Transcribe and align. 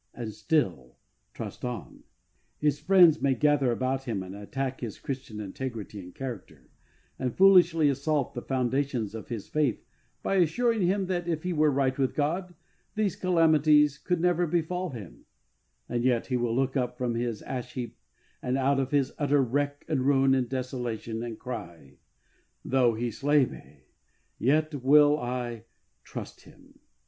and 0.15 0.33
still 0.33 0.97
trust 1.31 1.63
on. 1.63 2.01
His 2.57 2.79
friends 2.79 3.21
may 3.21 3.35
gather 3.35 3.71
about 3.71 4.05
him 4.05 4.23
and 4.23 4.33
attack 4.33 4.81
his 4.81 4.97
Christian 4.97 5.39
integrity 5.39 5.99
and 5.99 6.15
character, 6.15 6.71
and 7.19 7.37
foolishly 7.37 7.87
assault 7.87 8.33
the 8.33 8.41
foundations 8.41 9.13
of 9.13 9.27
his 9.27 9.47
faith 9.47 9.85
by 10.23 10.37
assuring 10.37 10.81
him 10.81 11.05
that 11.05 11.27
if 11.27 11.43
he 11.43 11.53
were 11.53 11.69
right 11.69 11.95
with 11.99 12.15
God 12.15 12.55
these 12.95 13.15
calamities 13.15 13.99
could 13.99 14.19
never 14.19 14.47
befall 14.47 14.89
him, 14.89 15.27
and 15.87 16.03
yet 16.03 16.25
he 16.25 16.35
will 16.35 16.55
look 16.55 16.75
up 16.75 16.97
from 16.97 17.13
his 17.13 17.43
ash 17.43 17.73
heap 17.75 17.99
and 18.41 18.57
out 18.57 18.79
of 18.79 18.89
his 18.89 19.13
utter 19.19 19.43
wreck 19.43 19.85
and 19.87 20.07
ruin 20.07 20.33
and 20.33 20.49
desolation, 20.49 21.21
and 21.21 21.37
cry, 21.37 21.99
"Though 22.65 22.95
He 22.95 23.11
slay 23.11 23.45
me, 23.45 23.83
yet 24.39 24.73
will 24.83 25.19
I 25.19 25.65
trust 26.03 26.41
Him." 26.45 26.79